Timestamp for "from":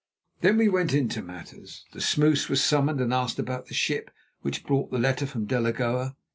5.27-5.45